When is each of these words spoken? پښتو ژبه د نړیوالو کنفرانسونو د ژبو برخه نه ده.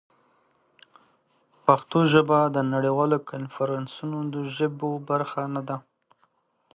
پښتو 1.65 1.99
ژبه 2.13 2.39
د 2.55 2.57
نړیوالو 2.73 3.17
کنفرانسونو 3.31 4.17
د 4.33 4.35
ژبو 4.55 4.89
برخه 5.09 5.41
نه 5.55 5.61
ده. 5.67 5.77